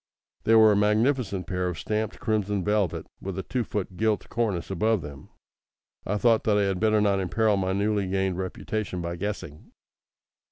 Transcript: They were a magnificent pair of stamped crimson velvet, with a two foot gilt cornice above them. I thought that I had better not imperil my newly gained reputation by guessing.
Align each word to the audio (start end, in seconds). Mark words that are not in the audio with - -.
They 0.45 0.55
were 0.55 0.71
a 0.71 0.75
magnificent 0.75 1.45
pair 1.45 1.67
of 1.67 1.77
stamped 1.77 2.19
crimson 2.19 2.63
velvet, 2.63 3.05
with 3.21 3.37
a 3.37 3.43
two 3.43 3.63
foot 3.63 3.97
gilt 3.97 4.29
cornice 4.29 4.71
above 4.71 5.03
them. 5.03 5.29
I 6.07 6.17
thought 6.17 6.43
that 6.45 6.57
I 6.57 6.63
had 6.63 6.79
better 6.79 7.01
not 7.01 7.19
imperil 7.19 7.55
my 7.55 7.73
newly 7.73 8.07
gained 8.07 8.39
reputation 8.39 8.99
by 9.03 9.15
guessing. 9.17 9.71